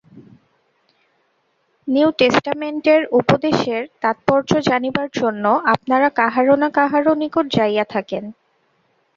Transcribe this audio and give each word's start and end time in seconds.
New 1.87 2.09
টেষ্টামেণ্টের 2.19 3.01
উপদেশের 3.19 3.81
তাৎপর্য 4.01 4.49
জানিবার 4.69 5.07
জন্য 5.19 5.43
আপনারা 5.73 6.07
কাহারও 6.19 6.55
না 6.61 6.69
কাহারও 6.77 7.13
নিকট 7.21 7.45
যাইয়া 7.57 7.85
থাকেন। 7.93 8.23